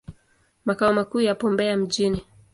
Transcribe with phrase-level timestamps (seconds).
[0.65, 2.25] Makao makuu yapo Mbeya mjini.